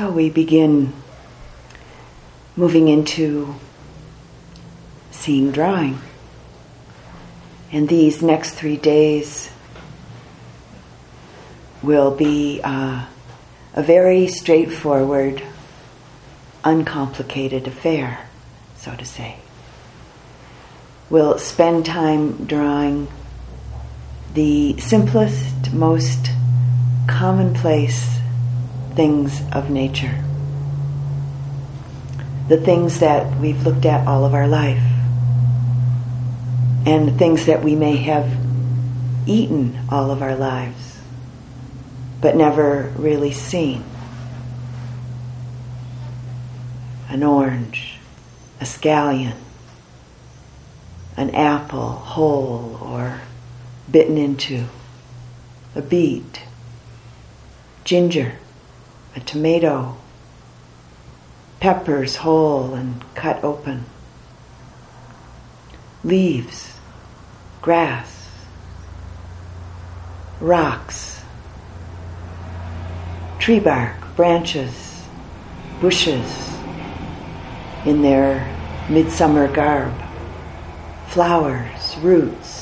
[0.00, 0.94] So we begin
[2.56, 3.54] moving into
[5.10, 5.98] seeing drawing.
[7.70, 9.50] And these next three days
[11.82, 13.04] will be uh,
[13.74, 15.42] a very straightforward,
[16.64, 18.26] uncomplicated affair,
[18.78, 19.36] so to say.
[21.10, 23.06] We'll spend time drawing
[24.32, 26.30] the simplest, most
[27.06, 28.19] commonplace
[28.94, 30.22] things of nature.
[32.48, 34.82] The things that we've looked at all of our life.
[36.86, 38.30] And the things that we may have
[39.26, 40.98] eaten all of our lives,
[42.20, 43.84] but never really seen.
[47.08, 47.98] An orange,
[48.60, 49.36] a scallion,
[51.16, 53.20] an apple whole or
[53.90, 54.66] bitten into,
[55.74, 56.42] a beet,
[57.84, 58.36] ginger,
[59.20, 59.96] a tomato,
[61.60, 63.84] peppers whole and cut open,
[66.02, 66.78] leaves,
[67.60, 68.28] grass,
[70.40, 71.22] rocks,
[73.38, 75.02] tree bark, branches,
[75.80, 76.56] bushes
[77.84, 78.46] in their
[78.88, 79.94] midsummer garb,
[81.08, 82.59] flowers, roots,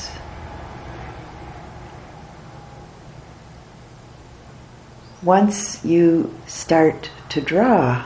[5.29, 8.03] once you start to draw,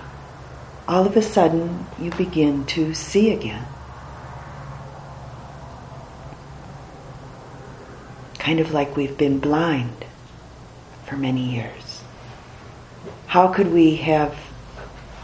[0.90, 3.66] all of a sudden you begin to see again.
[8.40, 10.04] Kind of like we've been blind
[11.06, 12.04] for many years.
[13.28, 14.38] How could we have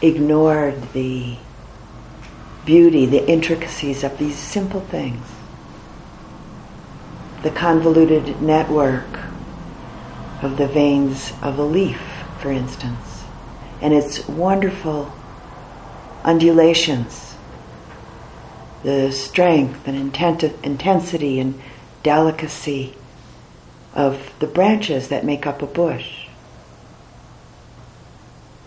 [0.00, 1.36] ignored the
[2.64, 5.26] beauty, the intricacies of these simple things?
[7.42, 9.29] The convoluted network
[10.42, 12.00] of the veins of a leaf,
[12.40, 13.24] for instance,
[13.80, 15.12] and its wonderful
[16.24, 17.34] undulations,
[18.82, 21.60] the strength and intensity and
[22.02, 22.94] delicacy
[23.94, 26.26] of the branches that make up a bush,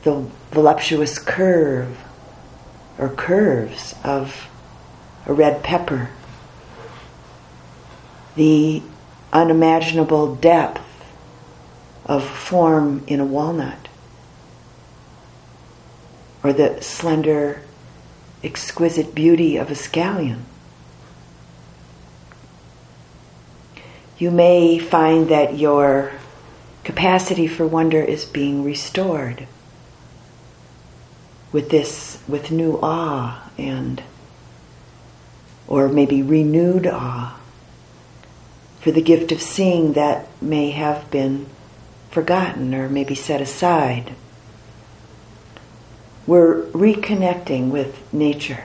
[0.03, 1.97] the voluptuous curve
[2.97, 4.47] or curves of
[5.25, 6.09] a red pepper,
[8.35, 8.81] the
[9.31, 10.82] unimaginable depth
[12.05, 13.87] of form in a walnut,
[16.43, 17.61] or the slender,
[18.43, 20.41] exquisite beauty of a scallion.
[24.17, 26.11] You may find that your
[26.83, 29.47] capacity for wonder is being restored
[31.51, 34.03] with this, with new awe and,
[35.67, 37.39] or maybe renewed awe
[38.81, 41.45] for the gift of seeing that may have been
[42.13, 44.13] forgotten or maybe set aside.
[46.27, 48.63] We're reconnecting with nature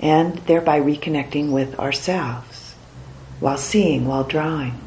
[0.00, 2.74] and thereby reconnecting with ourselves
[3.40, 4.78] while seeing, while drawing.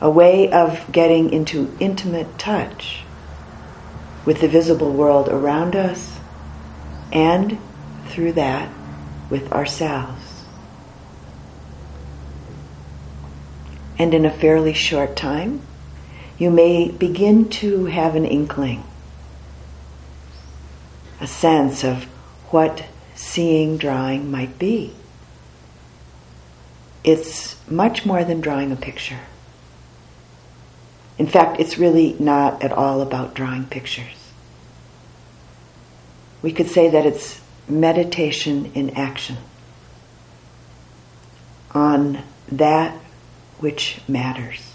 [0.00, 3.02] A way of getting into intimate touch
[4.24, 6.18] with the visible world around us
[7.12, 7.58] and
[8.08, 8.70] through that
[9.30, 10.44] with ourselves.
[13.98, 15.62] And in a fairly short time,
[16.38, 18.84] you may begin to have an inkling,
[21.20, 22.04] a sense of
[22.50, 22.84] what
[23.16, 24.94] seeing drawing might be.
[27.02, 29.18] It's much more than drawing a picture.
[31.18, 34.06] In fact, it's really not at all about drawing pictures.
[36.40, 39.36] We could say that it's meditation in action
[41.72, 42.96] on that
[43.58, 44.67] which matters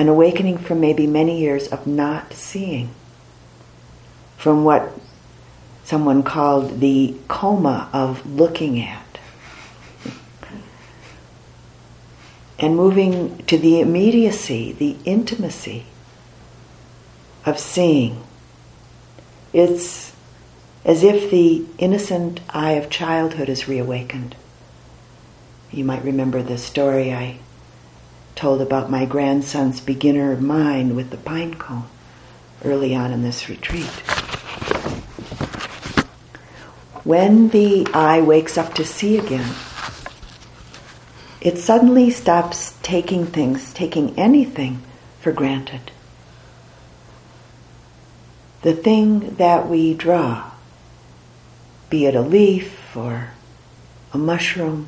[0.00, 2.88] an awakening from maybe many years of not seeing,
[4.38, 4.90] from what
[5.84, 9.18] someone called the coma of looking at.
[12.58, 15.84] And moving to the immediacy, the intimacy
[17.44, 18.22] of seeing.
[19.52, 20.14] It's
[20.82, 24.34] as if the innocent eye of childhood is reawakened.
[25.70, 27.38] You might remember the story I
[28.40, 31.84] told about my grandson's beginner mind with the pine cone
[32.64, 33.84] early on in this retreat.
[37.04, 39.54] When the eye wakes up to see again,
[41.42, 44.80] it suddenly stops taking things, taking anything
[45.20, 45.90] for granted.
[48.62, 50.50] The thing that we draw,
[51.90, 53.32] be it a leaf or
[54.14, 54.86] a mushroom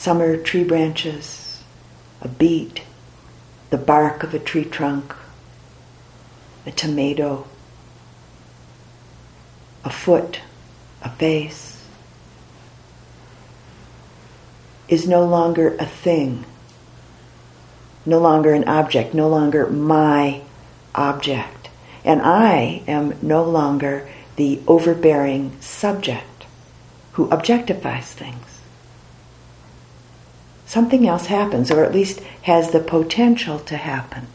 [0.00, 1.62] summer tree branches,
[2.22, 2.80] a beet,
[3.68, 5.14] the bark of a tree trunk,
[6.64, 7.46] a tomato,
[9.84, 10.40] a foot,
[11.02, 11.84] a face,
[14.88, 16.46] is no longer a thing,
[18.06, 20.40] no longer an object, no longer my
[20.94, 21.68] object.
[22.06, 26.46] And I am no longer the overbearing subject
[27.12, 28.49] who objectifies things.
[30.70, 34.28] Something else happens, or at least has the potential to happen.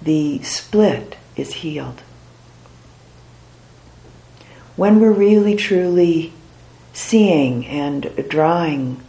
[0.00, 2.02] The split is healed.
[4.76, 6.32] When we're really truly
[6.92, 9.02] seeing and drawing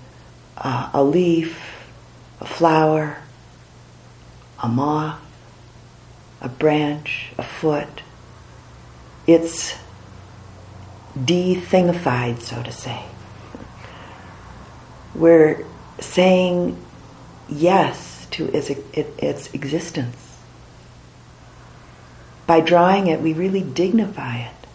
[0.57, 1.85] uh, a leaf,
[2.39, 3.17] a flower,
[4.63, 5.21] a moth,
[6.41, 8.01] a branch, a foot.
[9.27, 9.75] It's
[11.23, 13.03] de-thingified, so to say.
[15.13, 15.63] We're
[16.01, 16.77] saying
[17.49, 20.37] yes to its, existence.
[22.47, 24.67] By drawing it, we really dignify it.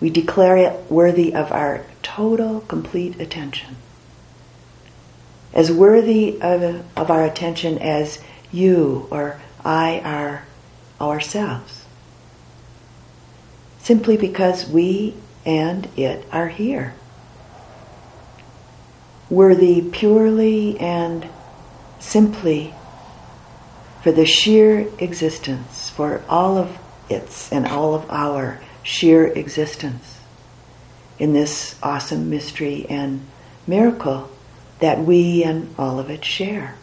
[0.00, 3.76] We declare it worthy of our total, complete attention.
[5.52, 8.22] As worthy of, of our attention as
[8.52, 10.46] you or I are
[11.00, 11.84] ourselves.
[13.80, 15.14] Simply because we
[15.44, 16.94] and it are here.
[19.30, 21.28] Worthy purely and
[21.98, 22.74] simply
[24.02, 26.78] for the sheer existence, for all of
[27.08, 30.18] its and all of our sheer existence
[31.18, 33.26] in this awesome mystery and
[33.66, 34.30] miracle
[34.80, 36.76] that we and all of it share.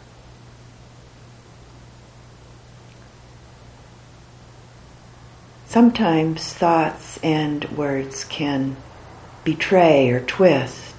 [5.66, 8.76] Sometimes thoughts and words can
[9.44, 10.91] betray or twist,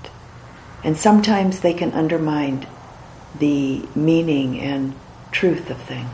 [0.83, 2.68] and sometimes they can undermine
[3.39, 4.94] the meaning and
[5.31, 6.09] truth of things.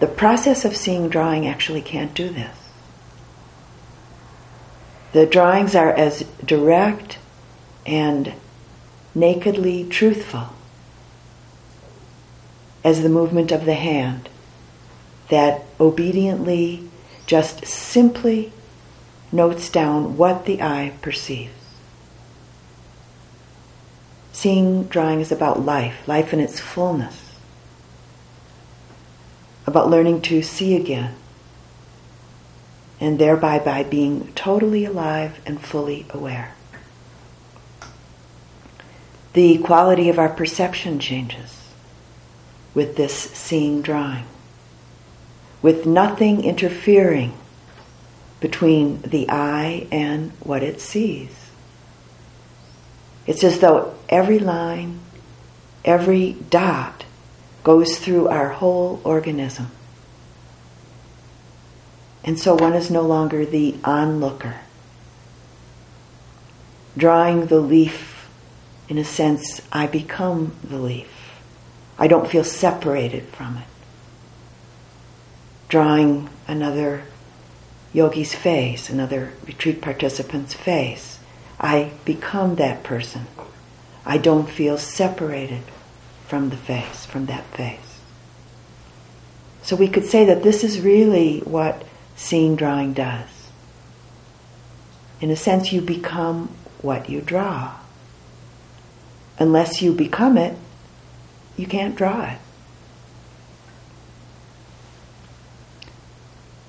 [0.00, 2.56] The process of seeing drawing actually can't do this.
[5.12, 7.18] The drawings are as direct
[7.86, 8.34] and
[9.14, 10.50] nakedly truthful
[12.84, 14.28] as the movement of the hand
[15.28, 16.88] that obediently,
[17.26, 18.52] just simply
[19.30, 21.57] notes down what the eye perceives.
[24.38, 27.32] Seeing drawing is about life, life in its fullness,
[29.66, 31.16] about learning to see again,
[33.00, 36.54] and thereby by being totally alive and fully aware.
[39.32, 41.72] The quality of our perception changes
[42.74, 44.24] with this seeing drawing
[45.62, 47.36] with nothing interfering
[48.38, 51.47] between the eye and what it sees.
[53.28, 54.98] It's as though every line,
[55.84, 57.04] every dot
[57.62, 59.70] goes through our whole organism.
[62.24, 64.56] And so one is no longer the onlooker.
[66.96, 68.28] Drawing the leaf,
[68.88, 71.08] in a sense, I become the leaf.
[71.96, 73.68] I don't feel separated from it
[75.68, 77.02] drawing another
[77.92, 81.17] yogi's face, another retreat participant's face.
[81.60, 83.26] I become that person.
[84.06, 85.62] I don't feel separated
[86.26, 88.00] from the face, from that face.
[89.62, 91.84] So we could say that this is really what
[92.16, 93.28] seeing drawing does.
[95.20, 96.48] In a sense, you become
[96.80, 97.74] what you draw.
[99.38, 100.56] Unless you become it,
[101.56, 102.38] you can't draw it.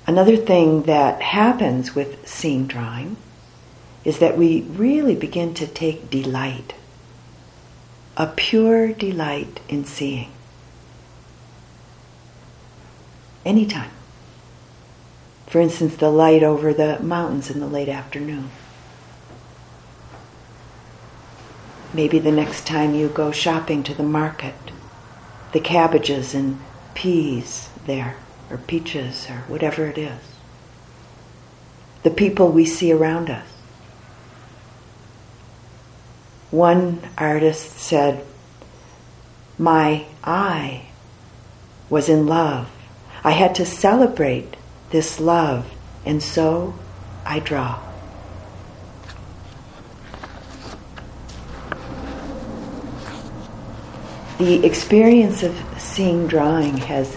[0.06, 3.16] Another thing that happens with seeing drawing
[4.04, 6.74] is that we really begin to take delight,
[8.16, 10.30] a pure delight in seeing.
[13.44, 13.90] Anytime.
[15.46, 18.50] For instance, the light over the mountains in the late afternoon.
[21.92, 24.54] Maybe the next time you go shopping to the market,
[25.52, 26.60] the cabbages and
[26.94, 28.16] peas there
[28.48, 30.20] or peaches or whatever it is.
[32.04, 33.46] The people we see around us.
[36.50, 38.24] One artist said,
[39.56, 40.86] My eye
[41.88, 42.68] was in love.
[43.22, 44.56] I had to celebrate
[44.90, 45.70] this love,
[46.04, 46.74] and so
[47.24, 47.80] I draw.
[54.38, 57.16] The experience of seeing drawing has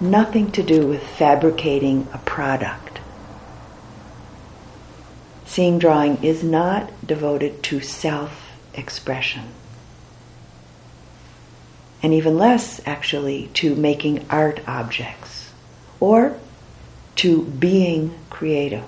[0.00, 3.00] nothing to do with fabricating a product.
[5.44, 8.43] Seeing drawing is not devoted to self
[8.76, 9.48] expression.
[12.02, 15.52] and even less actually to making art objects
[16.00, 16.38] or
[17.16, 18.84] to being creative.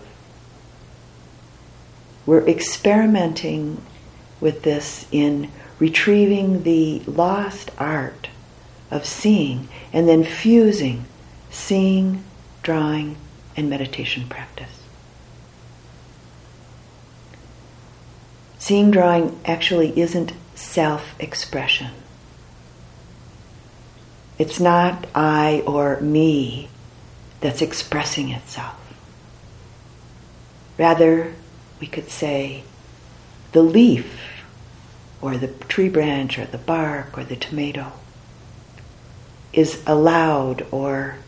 [2.26, 3.80] We're experimenting
[4.38, 8.28] with this in retrieving the lost art
[8.90, 11.06] of seeing and then fusing
[11.50, 12.22] seeing,
[12.62, 13.16] drawing,
[13.56, 14.85] and meditation practice.
[18.66, 21.92] Seeing drawing actually isn't self expression.
[24.40, 26.68] It's not I or me
[27.40, 28.74] that's expressing itself.
[30.76, 31.32] Rather,
[31.78, 32.64] we could say
[33.52, 34.42] the leaf
[35.22, 37.92] or the tree branch or the bark or the tomato
[39.52, 41.18] is allowed or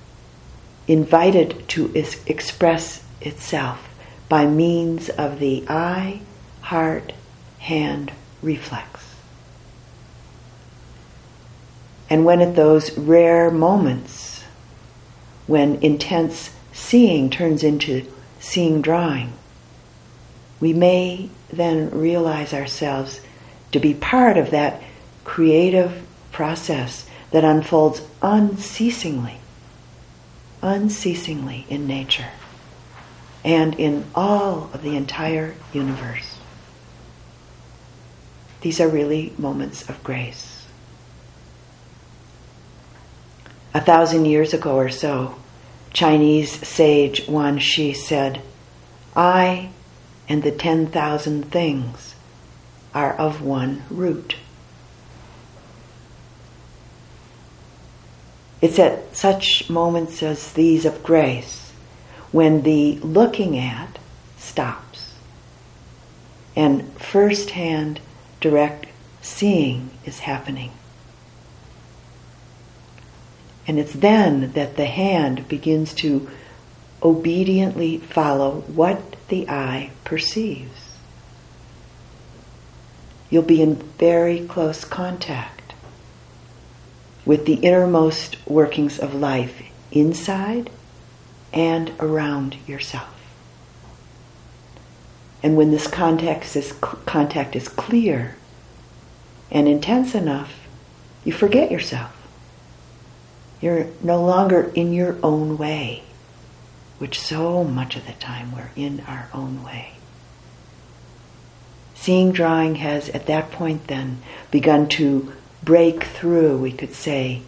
[0.88, 3.88] invited to is- express itself
[4.28, 6.20] by means of the eye,
[6.62, 7.12] heart,
[7.58, 8.12] hand
[8.42, 9.04] reflex.
[12.10, 14.44] And when at those rare moments,
[15.46, 18.06] when intense seeing turns into
[18.40, 19.32] seeing drawing,
[20.60, 23.20] we may then realize ourselves
[23.72, 24.82] to be part of that
[25.24, 29.38] creative process that unfolds unceasingly,
[30.62, 32.30] unceasingly in nature
[33.44, 36.27] and in all of the entire universe.
[38.60, 40.66] These are really moments of grace.
[43.72, 45.36] A thousand years ago or so,
[45.92, 48.42] Chinese sage Wan Shi said,
[49.14, 49.70] I
[50.28, 52.14] and the ten thousand things
[52.94, 54.36] are of one root.
[58.60, 61.72] It's at such moments as these of grace
[62.32, 63.98] when the looking at
[64.36, 65.14] stops
[66.56, 68.07] and firsthand hand
[68.40, 68.86] direct
[69.20, 70.72] seeing is happening.
[73.66, 76.28] And it's then that the hand begins to
[77.02, 80.96] obediently follow what the eye perceives.
[83.30, 85.74] You'll be in very close contact
[87.26, 90.70] with the innermost workings of life inside
[91.52, 93.17] and around yourself.
[95.42, 98.36] And when this contact is, contact is clear
[99.50, 100.52] and intense enough,
[101.24, 102.14] you forget yourself.
[103.60, 106.02] You're no longer in your own way,
[106.98, 109.92] which so much of the time we're in our own way.
[111.94, 117.42] Seeing drawing has, at that point, then begun to break through, we could say,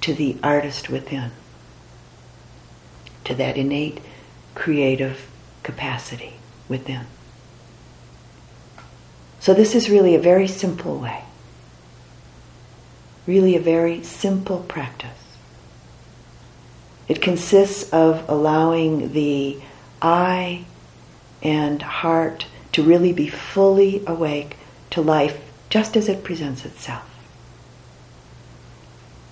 [0.00, 1.30] to the artist within,
[3.24, 4.00] to that innate
[4.54, 5.30] creative
[5.62, 6.34] capacity
[6.68, 7.06] within.
[9.42, 11.24] So, this is really a very simple way,
[13.26, 15.18] really a very simple practice.
[17.08, 19.58] It consists of allowing the
[20.00, 20.64] eye
[21.42, 24.58] and heart to really be fully awake
[24.90, 27.10] to life just as it presents itself.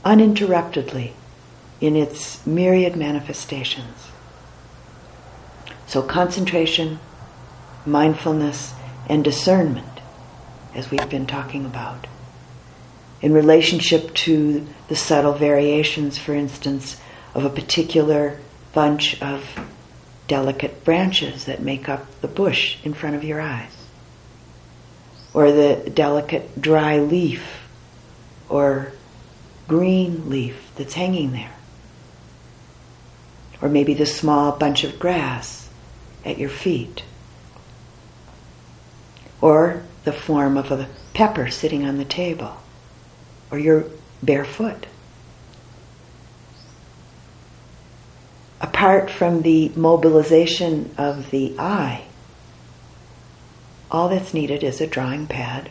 [0.05, 1.13] Uninterruptedly
[1.81, 4.09] in its myriad manifestations.
[5.87, 6.99] So, concentration,
[7.87, 8.75] mindfulness,
[9.09, 9.87] and discernment
[10.75, 12.07] as we've been talking about.
[13.23, 17.01] In relationship to the subtle variations, for instance,
[17.35, 18.39] of a particular
[18.73, 19.45] bunch of
[20.27, 23.77] delicate branches that make up the bush in front of your eyes,
[25.35, 27.69] or the delicate dry leaf
[28.49, 28.93] or
[29.69, 31.53] green leaf that's hanging there,
[33.61, 35.69] or maybe the small bunch of grass
[36.25, 37.03] at your feet,
[39.41, 42.57] or the form of a pepper sitting on the table
[43.51, 43.85] or your
[44.23, 44.87] bare foot.
[48.61, 52.05] Apart from the mobilization of the eye,
[53.91, 55.71] all that's needed is a drawing pad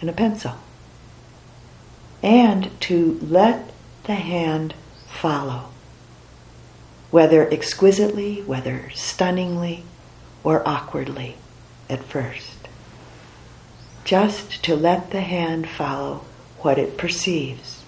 [0.00, 0.54] and a pencil.
[2.22, 3.70] And to let
[4.04, 4.74] the hand
[5.08, 5.70] follow,
[7.10, 9.84] whether exquisitely, whether stunningly,
[10.44, 11.36] or awkwardly
[11.88, 12.57] at first
[14.08, 16.24] just to let the hand follow
[16.60, 17.82] what it perceives.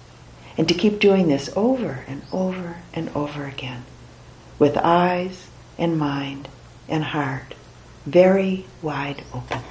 [0.55, 3.85] And to keep doing this over and over and over again
[4.59, 5.47] with eyes
[5.79, 6.47] and mind
[6.87, 7.55] and heart
[8.05, 9.63] very wide open.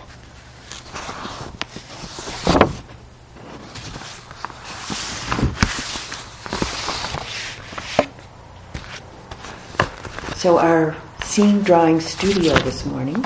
[10.35, 13.25] So, our seeing drawing studio this morning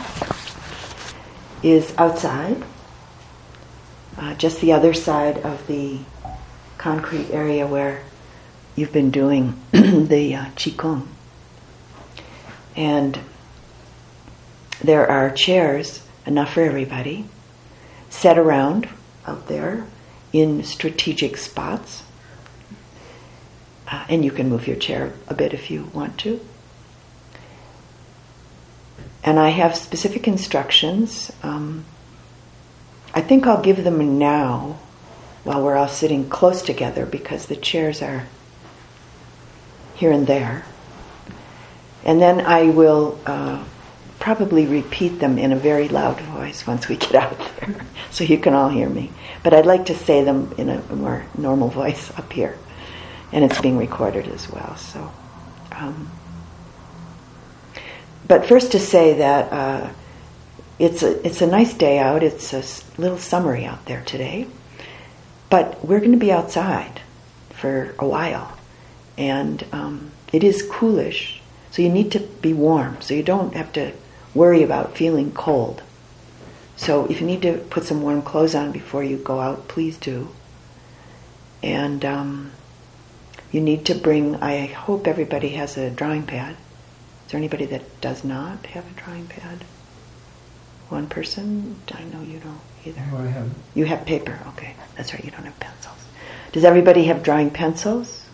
[1.63, 2.63] is outside
[4.25, 5.99] uh, just the other side of the
[6.79, 8.03] concrete area where
[8.75, 11.07] you've been doing the uh, Qigong.
[12.75, 13.19] And
[14.83, 17.27] there are chairs, enough for everybody,
[18.09, 18.89] set around
[19.27, 19.87] out there
[20.33, 22.03] in strategic spots.
[23.87, 26.41] Uh, and you can move your chair a bit if you want to.
[29.23, 31.31] And I have specific instructions.
[31.43, 31.85] Um,
[33.15, 34.79] I think I'll give them now
[35.45, 38.27] while we're all sitting close together because the chairs are
[39.95, 40.65] here and there.
[42.05, 43.65] And then I will uh,
[44.19, 47.77] probably repeat them in a very loud voice once we get out there
[48.11, 49.13] so you can all hear me.
[49.45, 52.59] But I'd like to say them in a more normal voice up here.
[53.33, 54.77] And it's being recorded as well.
[54.77, 55.13] So.
[55.73, 56.11] Um,
[58.27, 59.91] but first to say that uh,
[60.79, 62.23] it's a it's a nice day out.
[62.23, 62.63] It's a
[63.01, 64.47] little summery out there today,
[65.51, 67.01] but we're going to be outside
[67.51, 68.57] for a while,
[69.17, 71.41] and um, it is coolish.
[71.71, 73.01] So you need to be warm.
[73.01, 73.93] So you don't have to
[74.33, 75.83] worry about feeling cold.
[76.77, 79.97] So if you need to put some warm clothes on before you go out, please
[79.97, 80.29] do.
[81.63, 82.53] And um,
[83.51, 84.37] you need to bring.
[84.37, 86.57] I hope everybody has a drawing pad
[87.25, 89.65] is there anybody that does not have a drawing pad?
[90.95, 91.75] One person?
[91.93, 93.03] I know you don't either.
[93.11, 93.51] No, I have.
[93.75, 94.77] You have paper, okay.
[94.97, 95.99] That's right, you don't have pencils.
[96.53, 98.25] Does everybody have drawing pencils?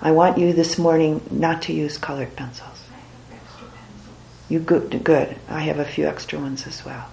[0.00, 2.84] I want you this morning not to use colored pencils.
[4.48, 5.02] You good?
[5.02, 5.36] Good.
[5.48, 7.10] I have a few extra ones as well.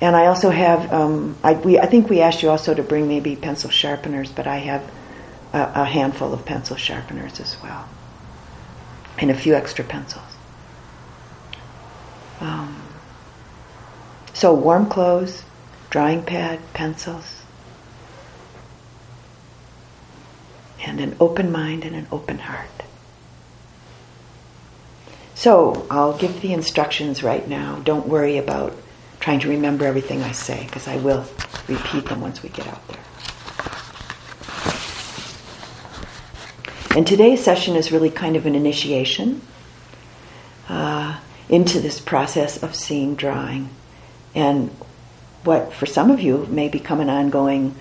[0.00, 0.92] And I also have.
[0.92, 4.46] Um, I, we, I think we asked you also to bring maybe pencil sharpeners, but
[4.46, 4.88] I have
[5.52, 7.88] a, a handful of pencil sharpeners as well
[9.18, 10.24] and a few extra pencils.
[12.40, 12.91] Um,
[14.34, 15.44] so, warm clothes,
[15.90, 17.42] drawing pad, pencils,
[20.84, 22.68] and an open mind and an open heart.
[25.34, 27.80] So, I'll give the instructions right now.
[27.84, 28.74] Don't worry about
[29.20, 31.24] trying to remember everything I say, because I will
[31.68, 32.98] repeat them once we get out there.
[36.96, 39.40] And today's session is really kind of an initiation
[40.68, 41.18] uh,
[41.48, 43.70] into this process of seeing drawing.
[44.34, 44.70] And
[45.44, 47.74] what for some of you may become an ongoing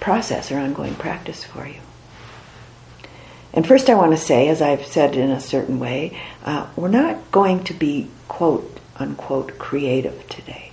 [0.00, 1.80] process or ongoing practice for you.
[3.52, 6.88] And first, I want to say, as I've said in a certain way, uh, we're
[6.88, 10.72] not going to be quote unquote creative today.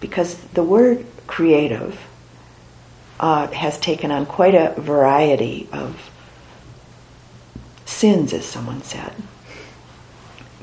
[0.00, 2.00] Because the word creative
[3.20, 6.10] uh, has taken on quite a variety of
[7.84, 9.12] sins, as someone said,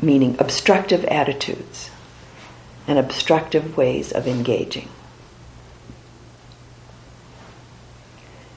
[0.01, 1.89] meaning obstructive attitudes
[2.87, 4.89] and obstructive ways of engaging.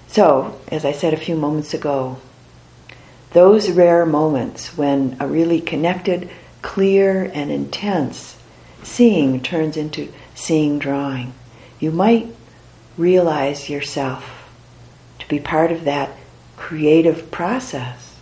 [0.09, 2.19] So, as I said a few moments ago,
[3.33, 6.31] those rare moments when a really connected,
[6.62, 8.37] clear, and intense
[8.83, 11.35] seeing turns into seeing drawing,
[11.79, 12.35] you might
[12.97, 14.51] realize yourself
[15.19, 16.11] to be part of that
[16.57, 18.17] creative process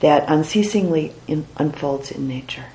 [0.00, 2.66] that unceasingly in, unfolds in nature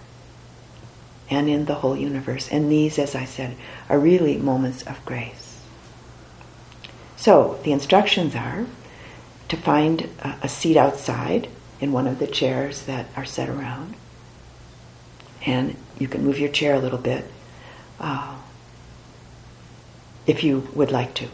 [1.30, 2.50] and in the whole universe.
[2.50, 3.56] And these, as I said,
[3.90, 5.62] are really moments of grace.
[7.16, 8.66] So the instructions are
[9.50, 10.10] to find
[10.42, 11.48] a, seat outside
[11.80, 13.96] in one of the chairs that are set around.
[15.46, 17.26] And you can move your chair a little bit.
[18.00, 18.36] Uh,
[20.26, 21.28] if you would like to.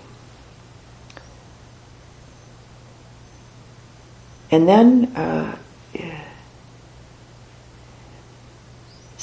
[4.51, 5.57] And then uh,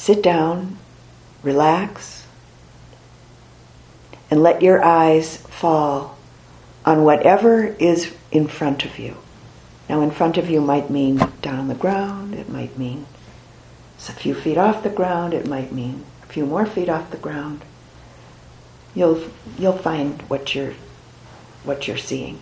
[0.06, 0.78] sit down,
[1.42, 2.26] relax,
[4.30, 6.16] and let your eyes fall
[6.84, 9.16] on whatever is in front of you.
[9.88, 13.06] Now, in front of you might mean down on the ground, it might mean
[14.08, 17.16] a few feet off the ground, it might mean a few more feet off the
[17.16, 17.62] ground
[18.96, 19.22] you'll
[19.58, 20.74] you'll find what you're
[21.62, 22.40] what you're seeing.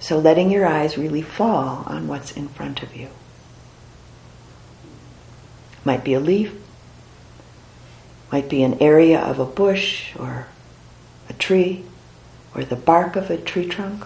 [0.00, 3.08] So letting your eyes really fall on what's in front of you.
[5.88, 6.52] Might be a leaf,
[8.30, 10.46] might be an area of a bush or
[11.30, 11.82] a tree
[12.54, 14.04] or the bark of a tree trunk,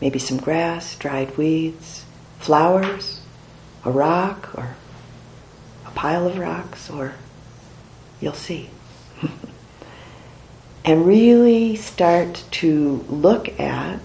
[0.00, 2.04] maybe some grass, dried weeds,
[2.38, 3.22] flowers,
[3.84, 4.76] a rock or
[5.84, 7.14] a pile of rocks, or
[8.20, 8.70] you'll see.
[10.84, 13.98] and really start to look at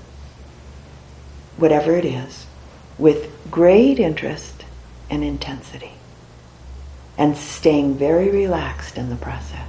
[1.56, 2.48] whatever it is
[2.98, 4.66] with great interest
[5.12, 5.92] and intensity
[7.24, 9.66] and staying very relaxed in the process.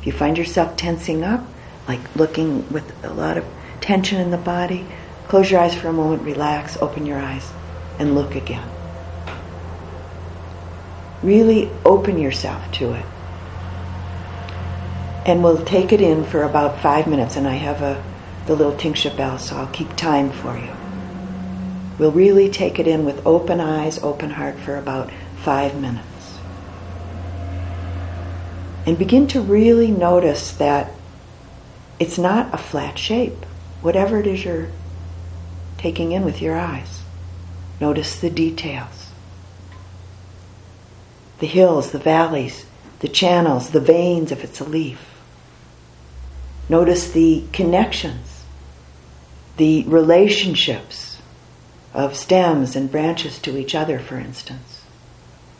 [0.00, 1.46] If you find yourself tensing up,
[1.86, 3.44] like looking with a lot of
[3.82, 4.86] tension in the body,
[5.28, 7.46] close your eyes for a moment, relax, open your eyes,
[7.98, 8.66] and look again.
[11.22, 13.04] Really open yourself to it.
[15.26, 18.02] And we'll take it in for about five minutes, and I have a
[18.46, 20.72] the little Tingsha bell, so I'll keep time for you.
[21.98, 25.10] We'll really take it in with open eyes, open heart for about
[25.42, 26.15] five minutes.
[28.86, 30.92] And begin to really notice that
[31.98, 33.44] it's not a flat shape,
[33.82, 34.68] whatever it is you're
[35.76, 37.02] taking in with your eyes.
[37.80, 39.02] Notice the details
[41.38, 42.64] the hills, the valleys,
[43.00, 44.98] the channels, the veins if it's a leaf.
[46.68, 48.44] Notice the connections,
[49.58, 51.20] the relationships
[51.92, 54.82] of stems and branches to each other, for instance.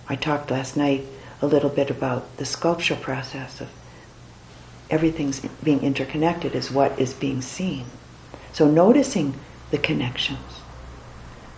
[0.09, 1.05] I talked last night
[1.43, 3.69] a little bit about the sculptural process of
[4.91, 7.87] everything's being interconnected is what is being seen.
[8.53, 9.35] So noticing
[9.71, 10.61] the connections.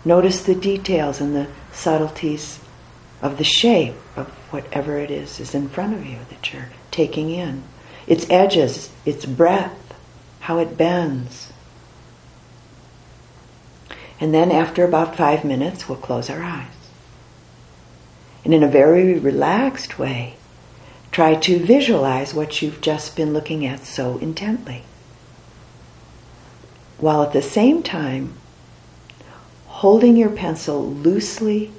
[0.04, 2.60] Notice the details and the subtleties
[3.20, 7.30] of the shape of whatever it is is in front of you that you're taking
[7.30, 7.62] in.
[8.06, 9.94] Its edges, its breadth,
[10.40, 11.52] how it bends.
[14.20, 16.77] And then after about five minutes, we'll close our eyes.
[18.48, 20.36] And in a very relaxed way,
[21.12, 24.84] try to visualize what you've just been looking at so intently.
[26.96, 28.38] While at the same time,
[29.66, 31.72] holding your pencil loosely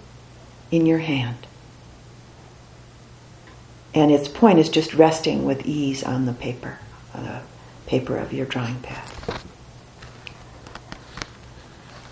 [0.69, 1.47] in your hand.
[3.95, 6.77] And its point is just resting with ease on the paper,
[7.15, 7.41] on the
[7.87, 9.09] paper of your drawing pad.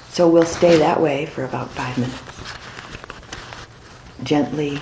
[0.09, 2.56] So we'll stay that way for about five minutes.
[4.23, 4.81] Gently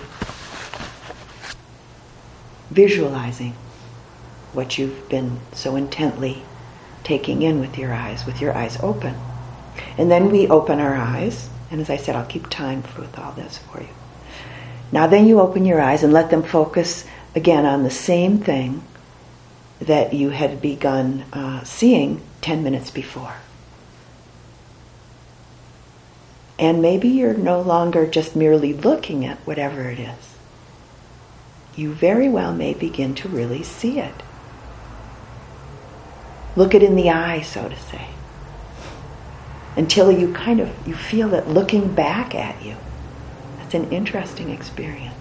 [2.71, 3.53] visualizing
[4.53, 6.43] what you've been so intently
[7.03, 9.15] taking in with your eyes, with your eyes open.
[9.97, 13.31] And then we open our eyes, and as I said, I'll keep time with all
[13.33, 13.89] this for you.
[14.91, 18.83] Now, then you open your eyes and let them focus again on the same thing
[19.79, 23.35] that you had begun uh, seeing 10 minutes before.
[26.57, 30.35] And maybe you're no longer just merely looking at whatever it is.
[31.75, 34.23] You very well may begin to really see it.
[36.55, 38.09] Look it in the eye, so to say
[39.75, 42.75] until you kind of you feel it looking back at you.
[43.57, 45.13] That's an interesting experience.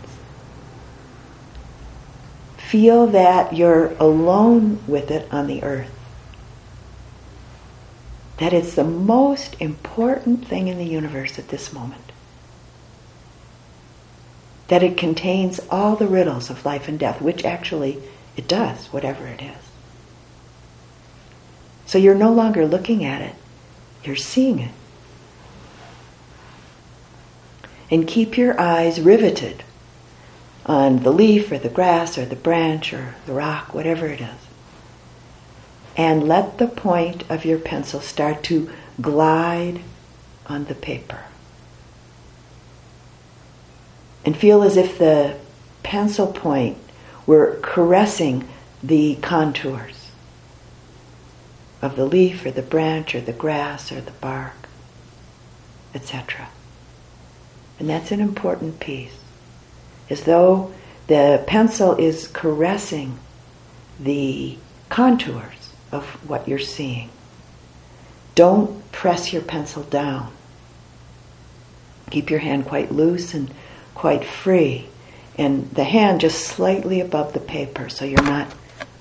[2.56, 5.90] Feel that you're alone with it on the earth.
[8.38, 12.12] That it's the most important thing in the universe at this moment.
[14.68, 18.02] That it contains all the riddles of life and death, which actually
[18.36, 19.56] it does, whatever it is.
[21.86, 23.34] So you're no longer looking at it,
[24.02, 24.72] you're seeing it.
[27.90, 29.62] And keep your eyes riveted
[30.66, 34.43] on the leaf or the grass or the branch or the rock, whatever it is.
[35.96, 39.80] And let the point of your pencil start to glide
[40.46, 41.24] on the paper.
[44.24, 45.36] And feel as if the
[45.82, 46.78] pencil point
[47.26, 48.48] were caressing
[48.82, 50.10] the contours
[51.80, 54.68] of the leaf or the branch or the grass or the bark,
[55.94, 56.48] etc.
[57.78, 59.16] And that's an important piece.
[60.08, 60.72] As though
[61.06, 63.18] the pencil is caressing
[64.00, 64.56] the
[64.88, 65.63] contours
[65.94, 67.10] of what you're seeing.
[68.34, 70.32] Don't press your pencil down.
[72.10, 73.50] Keep your hand quite loose and
[73.94, 74.88] quite free,
[75.38, 78.52] and the hand just slightly above the paper so you're not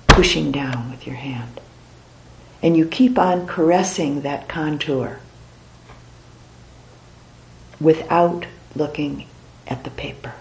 [0.06, 1.60] pushing down with your hand
[2.64, 5.20] and you keep on caressing that contour
[7.78, 9.26] without looking
[9.66, 10.32] at the paper.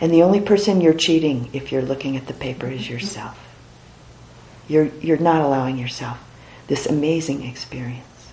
[0.00, 3.49] And the only person you're cheating if you're looking at the paper is yourself.
[4.70, 6.18] You're, you're not allowing yourself
[6.68, 8.30] this amazing experience.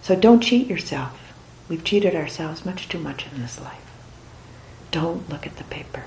[0.00, 1.34] So don't cheat yourself.
[1.68, 3.84] We've cheated ourselves much too much in this life.
[4.90, 6.04] Don't look at the paper.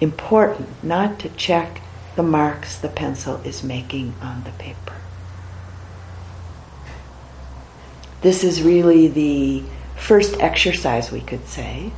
[0.00, 1.80] Important not to check
[2.14, 4.94] the marks the pencil is making on the paper.
[8.20, 9.64] This is really the
[9.96, 11.90] first exercise, we could say,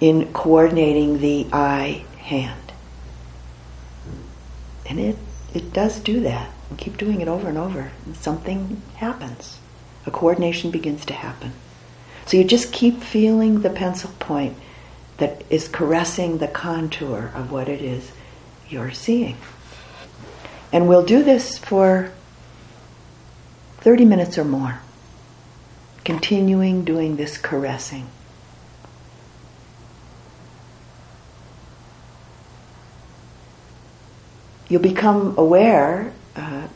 [0.00, 2.72] in coordinating the eye hand.
[4.84, 5.16] And it,
[5.54, 6.50] it does do that.
[6.70, 9.58] We keep doing it over and over, and something happens.
[10.06, 11.52] A coordination begins to happen.
[12.26, 14.56] So you just keep feeling the pencil point
[15.18, 18.12] that is caressing the contour of what it is
[18.68, 19.36] you're seeing.
[20.72, 22.12] And we'll do this for
[23.78, 24.80] 30 minutes or more,
[26.04, 28.08] continuing doing this caressing.
[34.70, 36.68] You'll become aware uh,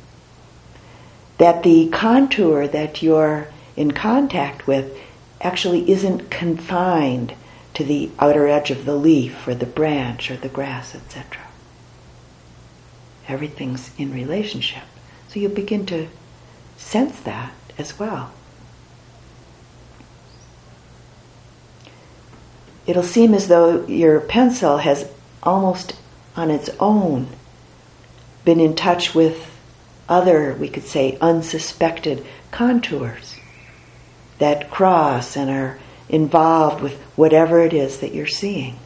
[1.39, 4.99] that the contour that you're in contact with
[5.41, 7.35] actually isn't confined
[7.75, 11.41] to the outer edge of the leaf or the branch or the grass, etc.
[13.29, 14.83] Everything's in relationship.
[15.29, 16.09] So you begin to
[16.77, 18.33] sense that as well.
[22.89, 25.09] It'll seem as though your pencil has
[25.45, 25.95] almost
[26.37, 27.29] on its own
[28.45, 29.51] been in touch with
[30.09, 33.37] other, we could say, unsuspected contours
[34.39, 35.79] that cross and are
[36.09, 38.79] involved with whatever it is that you're seeing.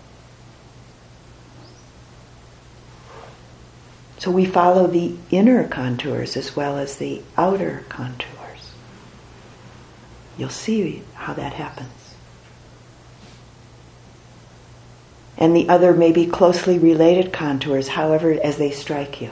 [4.18, 8.72] So we follow the inner contours as well as the outer contours.
[10.36, 12.14] You'll see how that happens.
[15.36, 19.30] And the other may be closely related contours, however, as they strike you.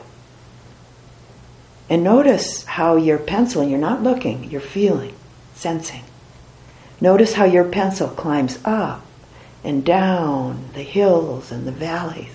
[1.88, 5.14] And notice how your pencil, you're not looking, you're feeling,
[5.54, 6.02] sensing.
[7.00, 9.04] Notice how your pencil climbs up
[9.62, 12.32] and down the hills and the valleys.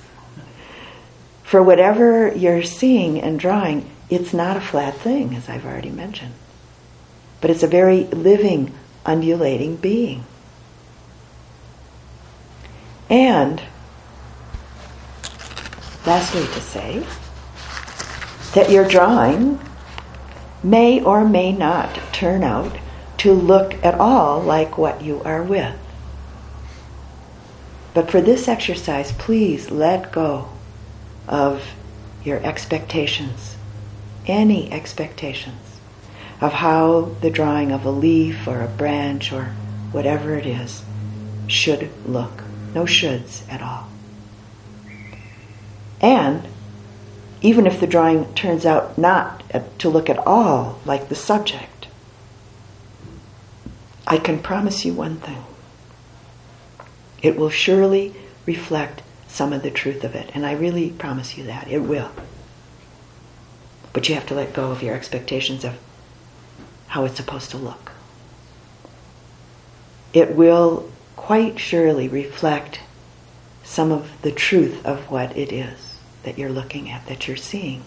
[1.43, 6.33] For whatever you're seeing and drawing, it's not a flat thing, as I've already mentioned.
[7.41, 8.73] But it's a very living,
[9.05, 10.23] undulating being.
[13.09, 13.61] And,
[16.05, 17.05] lastly, to say,
[18.53, 19.59] that your drawing
[20.63, 22.77] may or may not turn out
[23.17, 25.75] to look at all like what you are with.
[27.93, 30.49] But for this exercise, please let go
[31.27, 31.63] of
[32.23, 33.55] your expectations,
[34.25, 35.79] any expectations
[36.39, 39.45] of how the drawing of a leaf or a branch or
[39.91, 40.83] whatever it is
[41.47, 42.43] should look.
[42.73, 43.87] No shoulds at all.
[45.99, 46.47] And
[47.41, 49.43] even if the drawing turns out not
[49.80, 51.88] to look at all like the subject,
[54.06, 55.43] I can promise you one thing.
[57.21, 61.45] It will surely reflect some of the truth of it, and I really promise you
[61.45, 61.67] that.
[61.67, 62.12] It will.
[63.93, 65.77] But you have to let go of your expectations of
[66.88, 67.91] how it's supposed to look.
[70.13, 72.82] It will quite surely reflect
[73.63, 75.90] some of the truth of what it is
[76.23, 77.84] that you're looking at, that you're seeing.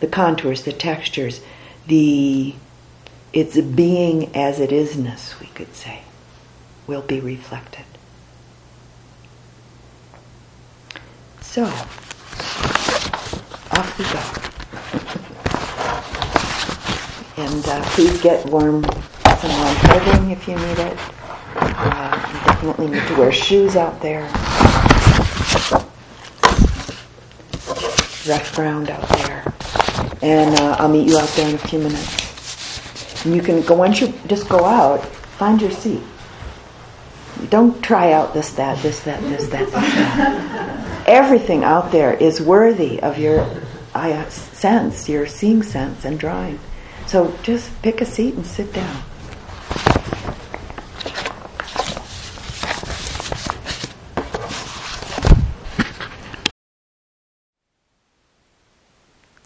[0.00, 1.40] The contours, the textures,
[1.86, 2.54] the
[3.32, 6.00] its being as it isness, we could say,
[6.86, 7.84] will be reflected.
[11.40, 11.64] So,
[13.72, 14.20] off we go.
[17.44, 18.84] and uh, please get warm,
[19.38, 20.98] some warm clothing if you need it.
[21.56, 24.28] Uh, you definitely need to wear shoes out there.
[28.28, 29.52] Rough ground out there.
[30.22, 33.24] And uh, I'll meet you out there in a few minutes.
[33.24, 36.02] And you can go, once you just go out, find your seat.
[37.50, 41.08] Don't try out this, that, this, that, this, that, that.
[41.08, 43.46] Everything out there is worthy of your
[43.94, 46.58] uh, sense, your seeing sense and drawing.
[47.06, 49.02] So just pick a seat and sit down.